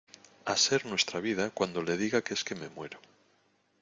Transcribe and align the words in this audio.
a 0.51 0.55
ser 0.65 0.87
nuestra 0.87 1.19
vida 1.19 1.51
cuando 1.51 1.83
le 1.83 1.95
diga 1.95 2.23
que 2.23 2.33
es 2.33 2.43
que 2.43 2.55
me 2.55 2.69
muero 2.69 2.99